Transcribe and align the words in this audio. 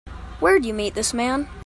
Where'd 0.39 0.65
you 0.65 0.73
meet 0.73 0.95
this 0.95 1.13
man? 1.13 1.47